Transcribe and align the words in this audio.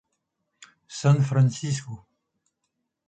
San 0.99 1.21
Francisco. 1.21 1.93